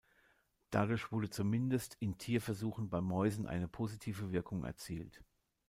Dadurch 0.71 1.11
wurde 1.11 1.29
zumindest 1.29 1.95
in 1.99 2.17
Tierversuchen 2.17 2.89
bei 2.89 3.01
Mäusen 3.01 3.45
eine 3.45 3.67
positive 3.67 4.31
Wirkung 4.31 4.63
erzielt. 4.63 5.23